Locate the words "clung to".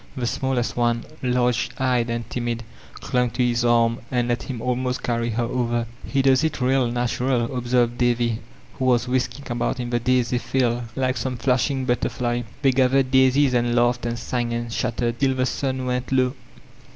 2.95-3.43